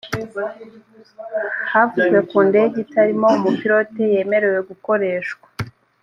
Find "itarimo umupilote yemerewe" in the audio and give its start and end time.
2.85-4.59